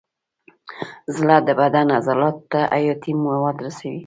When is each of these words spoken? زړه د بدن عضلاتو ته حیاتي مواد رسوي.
زړه 1.15 1.37
د 1.47 1.49
بدن 1.59 1.87
عضلاتو 1.97 2.43
ته 2.51 2.59
حیاتي 2.73 3.11
مواد 3.25 3.55
رسوي. 3.65 3.99